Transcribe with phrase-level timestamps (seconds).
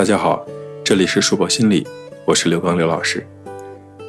[0.00, 0.46] 大家好，
[0.82, 1.86] 这里是树博心理，
[2.24, 3.26] 我是刘刚刘老师。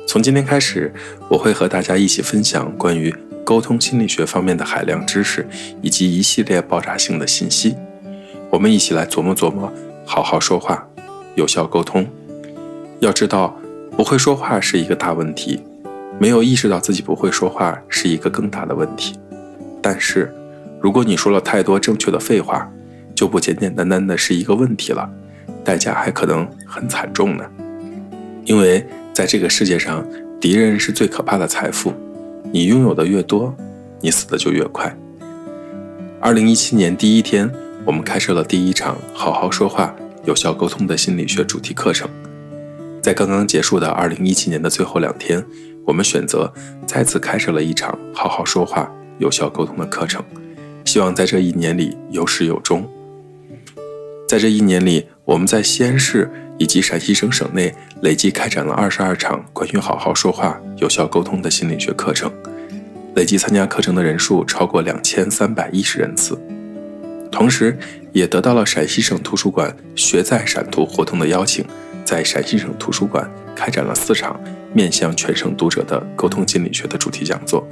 [0.07, 0.89] 从今天开始，
[1.29, 3.13] 我会和大家一起分享关于
[3.44, 5.46] 沟通心理学方面的海量知识，
[5.81, 7.75] 以及一系列爆炸性的信息。
[8.49, 9.69] 我们一起来琢磨琢磨，
[10.05, 10.88] 好好说话，
[11.36, 12.08] 有效沟通。
[13.02, 13.60] 要知道，
[13.98, 15.62] 不会说话是一个大问题，
[16.18, 19.20] 没有意识到自己不会说话是一个更大的问题。
[19.82, 20.34] 但是，
[20.80, 22.71] 如果你说了太多正确的废话，
[23.14, 25.10] 就不简简单单的是一个问题了。
[25.64, 27.44] 代价还可能很惨重呢，
[28.45, 30.05] 因为在这个世界上，
[30.40, 31.94] 敌人是最可怕的财富。
[32.52, 33.55] 你拥有的越多，
[33.99, 34.95] 你死的就越快。
[36.20, 37.49] 二零一七年第一天，
[37.85, 39.95] 我们开设了第一场“好好说话，
[40.26, 42.09] 有效沟通”的心理学主题课程。
[43.02, 45.43] 在刚刚结束的二零一七年的最后两天，
[45.85, 46.52] 我们选择
[46.85, 50.23] 再次开设了一场“好好说话，有效沟通”的课程，
[50.85, 52.88] 希望在这一年里有始有终。
[54.27, 62.29] 在这一年里，我们在西安市以及陕西省省内累计开展了二十二场关于好好说话、有效沟通的心理学课程，
[63.15, 66.38] 累计参加课程的人数超过两千三百一十人次。
[67.31, 67.79] 同时，
[68.12, 71.63] 也得到了陕西省图书馆“学在陕图”活动的邀请，
[72.03, 74.38] 在陕西省图书馆开展了四场
[74.74, 77.66] 面向全省读者的沟通心理学的主题讲座。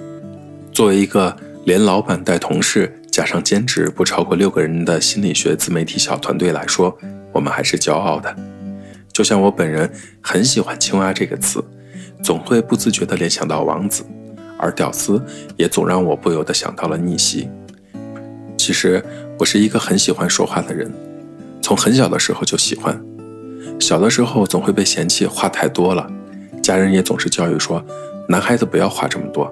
[0.71, 2.95] 作为一个连老板带同事。
[3.11, 6.95] 加上兼职不超过六个人的心理学自媒体小团队来说，
[7.31, 8.35] 我们还是骄傲的。
[9.11, 9.91] 就像我本人
[10.21, 11.63] 很喜欢“青蛙”这个词，
[12.23, 14.05] 总会不自觉地联想到王子，
[14.57, 15.21] 而“屌丝”
[15.57, 17.49] 也总让我不由得想到了逆袭。
[18.57, 19.03] 其实
[19.37, 20.91] 我是一个很喜欢说话的人，
[21.61, 22.99] 从很小的时候就喜欢。
[23.79, 26.09] 小的时候总会被嫌弃话太多了，
[26.61, 27.83] 家人也总是教育说
[28.27, 29.51] 男孩子不要话这么多。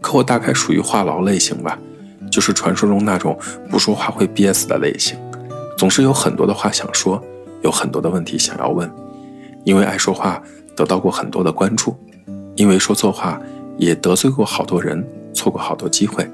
[0.00, 1.78] 可我大概属于话痨类型吧。
[2.30, 3.38] 就是传说中那种
[3.70, 5.16] 不说话会憋死的类型，
[5.76, 7.22] 总是有很多的话想说，
[7.62, 8.90] 有很多的问题想要问。
[9.64, 10.42] 因为爱说话，
[10.76, 11.92] 得到过很多的关注；
[12.56, 13.40] 因为说错话，
[13.78, 16.30] 也得罪过好多人，错过好多机会。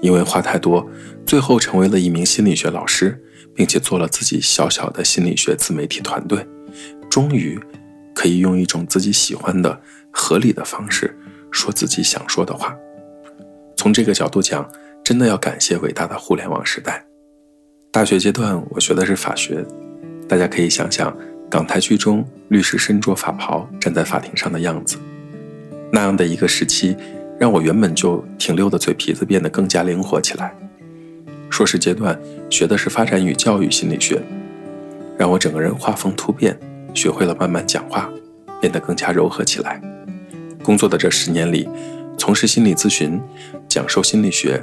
[0.00, 0.86] 因为话太多，
[1.24, 3.22] 最后成为了一名心理学老师，
[3.54, 6.46] 并且做了自己小小的心理学自媒体团队。
[7.08, 7.58] 终于，
[8.14, 9.80] 可以用一种自己喜欢的、
[10.10, 11.16] 合理的方式
[11.50, 12.76] 说自己想说的话。
[13.76, 14.68] 从这个角度讲。
[15.04, 17.04] 真的要感谢伟大的互联网时代。
[17.94, 19.64] 大学阶段，我学的是法学，
[20.28, 21.16] 大家可以想想
[21.48, 24.96] 港台剧中律师身着法袍站在法庭上的样子。
[25.92, 26.96] 那样的一个时期，
[27.38, 30.52] 让我原本就挺溜的嘴皮子变得更加灵活起来。
[31.48, 32.18] 硕士阶段
[32.50, 34.20] 学的是发展与教育心理学，
[35.16, 36.58] 让我整个人画风突变，
[36.94, 38.10] 学会了慢慢讲话，
[38.60, 39.80] 变得更加柔和起来。
[40.64, 41.68] 工作的这十年里，
[42.18, 43.22] 从事心理咨询，
[43.68, 44.60] 讲授心理学。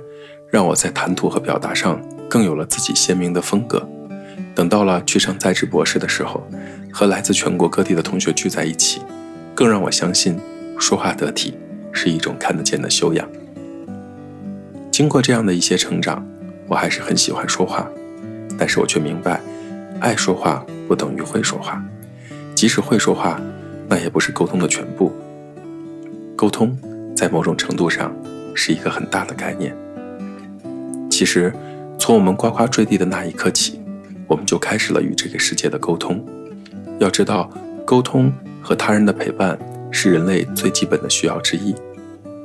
[0.49, 1.97] 让我在谈吐和表达上
[2.31, 3.85] 更有了自己鲜明的风格。
[4.55, 6.47] 等到了去上在职博士的时候，
[6.89, 9.01] 和来自全国各地的同学聚在一起，
[9.53, 10.39] 更让我相信
[10.79, 11.57] 说话得体
[11.91, 13.27] 是一种看得见的修养。
[14.89, 16.25] 经过这样的一些成长，
[16.69, 17.85] 我还是很喜欢说话，
[18.57, 19.41] 但是我却明白，
[19.99, 21.83] 爱说话不等于会说话，
[22.55, 23.41] 即使会说话，
[23.89, 25.11] 那也不是沟通的全部。
[26.37, 26.77] 沟通
[27.13, 28.15] 在某种程度上
[28.55, 29.75] 是一个很大的概念。
[31.09, 31.53] 其实，
[32.01, 33.79] 从我们呱呱坠地的那一刻起，
[34.25, 36.19] 我们就开始了与这个世界的沟通。
[36.97, 37.47] 要知道，
[37.85, 39.55] 沟通和他人的陪伴
[39.91, 41.75] 是人类最基本的需要之一。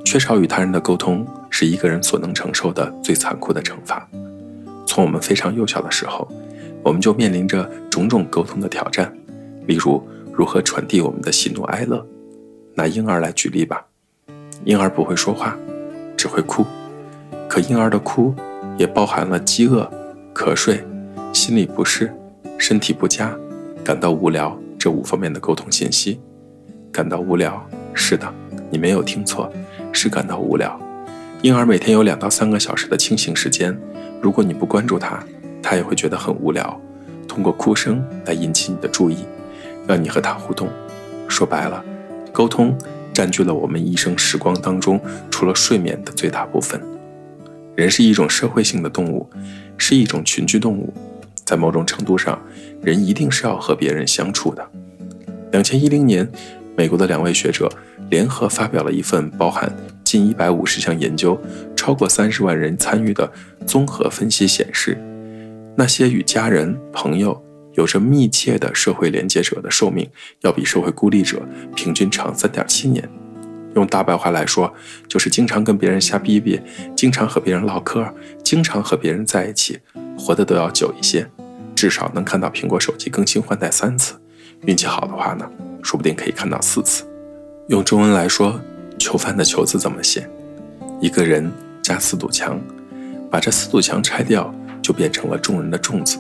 [0.04, 4.06] 缺少与他人的沟通，是一个人所能承受的最残酷的惩罚。
[4.84, 6.30] 从我们非常幼小的时候，
[6.82, 9.10] 我们就面临着种种沟通的挑战，
[9.66, 12.06] 例如如何传递我们的喜怒哀乐。
[12.74, 13.86] 拿婴儿来举例吧，
[14.66, 15.56] 婴儿不会说话，
[16.14, 16.62] 只会哭，
[17.48, 18.34] 可婴儿的哭。
[18.76, 19.90] 也包含了饥饿、
[20.34, 20.84] 瞌睡、
[21.32, 22.12] 心理不适、
[22.58, 23.36] 身体不佳、
[23.84, 26.20] 感到无聊这五方面的沟通信息。
[26.92, 28.26] 感到无聊，是的，
[28.70, 29.52] 你没有听错，
[29.92, 30.78] 是感到无聊。
[31.42, 33.78] 婴儿每天有两到三个小时的清醒时间，
[34.22, 35.22] 如果你不关注他，
[35.62, 36.80] 他也会觉得很无聊。
[37.28, 39.26] 通过哭声来引起你的注意，
[39.86, 40.68] 让你和他互动。
[41.28, 41.84] 说白了，
[42.32, 42.74] 沟通
[43.12, 44.98] 占据了我们一生时光当中
[45.30, 46.80] 除了睡眠的最大部分。
[47.76, 49.28] 人是一种社会性的动物，
[49.76, 50.92] 是一种群居动物，
[51.44, 52.40] 在某种程度上，
[52.82, 54.66] 人一定是要和别人相处的。
[55.52, 56.26] 两千一零年，
[56.74, 57.70] 美国的两位学者
[58.10, 59.70] 联合发表了一份包含
[60.02, 61.38] 近一百五十项研究、
[61.76, 63.30] 超过三十万人参与的
[63.66, 64.96] 综合分析显示，
[65.76, 67.44] 那些与家人、朋友
[67.74, 70.08] 有着密切的社会连接者的寿命，
[70.40, 73.06] 要比社会孤立者平均长三点七年。
[73.76, 74.72] 用大白话来说，
[75.06, 76.60] 就是经常跟别人瞎逼逼，
[76.96, 78.04] 经常和别人唠嗑，
[78.42, 79.78] 经常和别人在一起，
[80.18, 81.26] 活得都要久一些。
[81.74, 84.14] 至少能看到苹果手机更新换代三次，
[84.62, 85.46] 运气好的话呢，
[85.82, 87.04] 说不定可以看到四次。
[87.68, 88.58] 用中文来说
[88.98, 90.26] ，“囚犯”的“囚”字怎么写？
[91.00, 91.52] 一个人
[91.82, 92.58] 加四堵墙，
[93.30, 96.18] 把这四堵墙拆掉，就变成了众人的“众”字。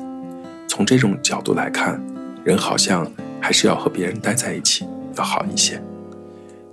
[0.68, 1.98] 从这种角度来看，
[2.44, 3.10] 人好像
[3.40, 4.86] 还是要和别人待在一起
[5.16, 5.82] 要好一些。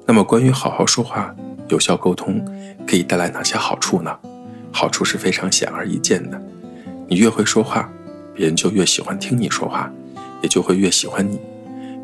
[0.05, 1.33] 那么，关于好好说话、
[1.69, 2.44] 有效沟通，
[2.85, 4.15] 可以带来哪些好处呢？
[4.71, 6.41] 好处是非常显而易见的。
[7.07, 7.89] 你越会说话，
[8.33, 9.91] 别人就越喜欢听你说话，
[10.41, 11.39] 也就会越喜欢你。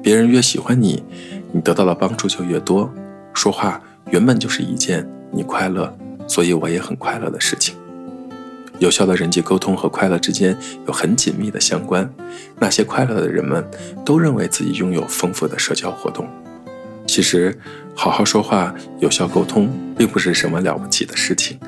[0.01, 1.03] 别人越喜欢你，
[1.51, 2.89] 你得到的帮助就越多。
[3.33, 3.81] 说话
[4.11, 5.93] 原本就是一件你快乐，
[6.27, 7.75] 所以我也很快乐的事情。
[8.77, 10.57] 有效的人际沟通和快乐之间
[10.87, 12.09] 有很紧密的相关。
[12.59, 13.61] 那些快乐的人们
[14.05, 16.25] 都认为自己拥有丰富的社交活动。
[17.09, 17.57] 其实，
[17.95, 19.67] 好好说话、有效沟通
[19.97, 21.59] 并不是什么了不起的事情，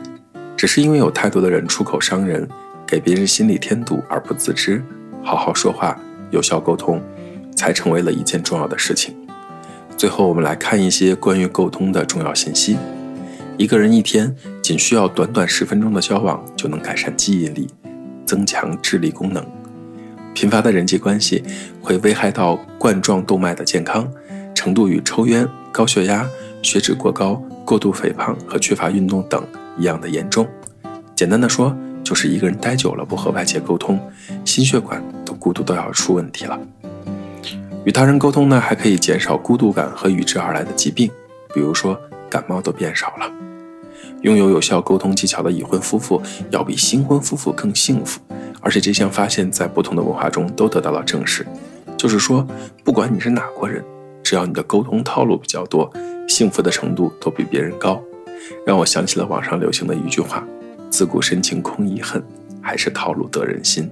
[0.56, 2.48] 只是因为有太多的人出口伤人。
[2.86, 4.84] 给别人心里添堵而不自知，
[5.24, 5.98] 好好说话，
[6.30, 7.02] 有效沟通，
[7.56, 9.16] 才成为了一件重要的事情。
[9.98, 12.78] 最后，我们来看一些关于沟通的重要信息。
[13.58, 17.68] 一个人一天仅需要短短十分钟的交往，就能改善记忆力，
[18.26, 19.44] 增强智力功能。
[20.34, 21.42] 频繁的人际关系
[21.82, 24.06] 会危害到冠状动脉的健康，
[24.62, 26.30] 程度与抽烟、高血压、
[26.62, 27.34] 血脂过高、
[27.66, 29.44] 过度肥胖和缺乏运动等
[29.76, 30.48] 一样的严重。
[31.16, 34.00] 简单的说，就是一个人待久了不和外界沟通，
[34.46, 36.60] 心血管都孤独都要出问题了。
[37.86, 41.10] 与他人沟通呢，还可以减少孤独感和与之而来的疾病，
[41.56, 42.00] 比如说
[42.30, 43.28] 感冒都变少了。
[44.22, 46.22] 拥有有效沟通技巧的已婚夫妇
[46.52, 48.22] 要比新婚夫妇更幸福，
[48.60, 51.44] 而且这项发现，在不同的文化中都得到了证实。
[51.98, 52.46] 就是说，
[52.84, 53.84] 不管你是哪国人，
[54.24, 55.92] 只要你的沟通套路比较多，
[56.28, 58.02] 幸福的程度都比别人高。
[58.66, 60.46] 让我想起了网上流行的一句话。
[60.90, 62.22] 自古深情空遗恨，
[62.62, 63.90] 还是套路得人心。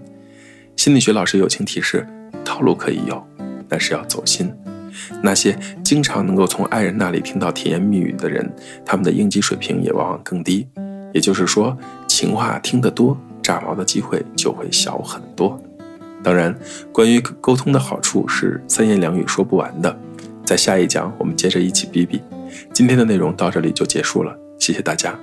[0.76, 2.06] 心理学老师友情提示：
[2.44, 3.26] 套路可以有，
[3.70, 4.54] 但是要走心。
[5.24, 8.54] 那些经常能够从爱人那里听到甜言蜜语的人，
[8.86, 10.68] 他们的应激水平也往往更低。
[11.14, 15.58] 也就是说，情话听得多，炸毛的机会就会小很多。
[16.22, 16.54] 当然，
[16.92, 19.98] 关于沟通的好处是三言两语说不完的。
[20.50, 22.20] 在下一讲，我们接着一起比比。
[22.74, 25.14] 今天的内容到这里就结束了，谢谢大家。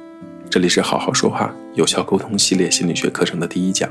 [0.48, 3.90] 这里是好好说话、有效沟通系列心理学课程的第一讲，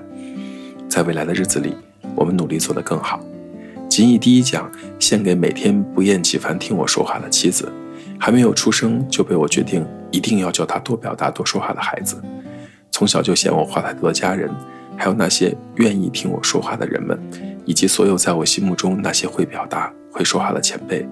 [0.88, 1.74] 在未来的日子里，
[2.16, 3.20] 我们努力做得更好。
[3.90, 7.70] 仅以第一讲献给每天不厌其烦听我说话的妻子，
[8.18, 12.16] 还没有出生就被我决定一定要教他多表达、多说话的孩子，
[12.92, 14.50] 从小就嫌我话太多的家人，
[14.96, 17.20] 还有那些愿意听我说话的人们，
[17.66, 21.06] 以及所有在我心目中那些会表达、会说话的前辈。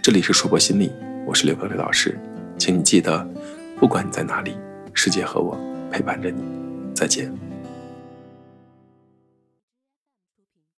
[0.00, 0.92] 这里是硕博心理，
[1.26, 2.18] 我是刘格雷老师，
[2.56, 3.28] 请你记得。
[3.78, 4.56] 不管你在哪里，
[4.94, 5.58] 世界和我
[5.90, 6.42] 陪伴着你。
[6.94, 7.32] 再见。